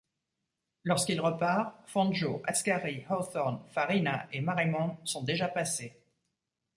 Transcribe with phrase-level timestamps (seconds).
[0.83, 5.95] Lorsqu'il repart, Fangio, Ascari, Hawthorn, Farina et Marimon sont déjà passés.